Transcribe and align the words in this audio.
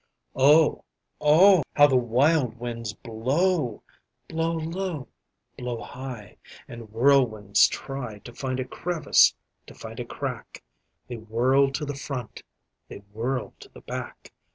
Oh, 0.35 0.83
oh, 1.19 1.61
how 1.75 1.85
the 1.85 1.95
wild 1.95 2.57
winds 2.57 2.91
blow! 2.91 3.83
Blow 4.27 4.53
low, 4.53 5.07
Blow 5.59 5.79
high, 5.83 6.37
And 6.67 6.89
whirlwinds 6.89 7.67
try 7.67 8.17
To 8.17 8.33
find 8.33 8.59
a 8.59 8.65
crevice 8.65 9.35
to 9.67 9.75
find 9.75 9.99
a 9.99 10.05
crack, 10.05 10.63
They 11.07 11.17
whirl 11.17 11.71
to 11.73 11.85
the 11.85 11.93
front; 11.93 12.41
they 12.87 13.03
whirl 13.13 13.53
to 13.59 13.69
the 13.69 13.81
back. 13.81 14.31